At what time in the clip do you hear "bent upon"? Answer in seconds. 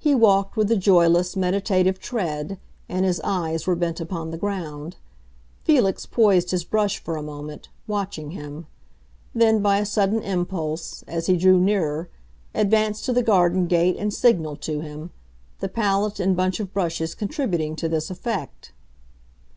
3.76-4.32